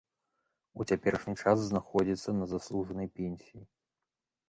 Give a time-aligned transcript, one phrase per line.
[0.79, 3.63] У цяперашні час знаходзіцца на заслужанай пенсіі.